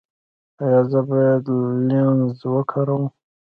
ایا 0.63 0.81
زه 0.91 0.99
باید 1.09 1.45
لینز 1.89 2.37
وکاروم؟ 2.53 3.03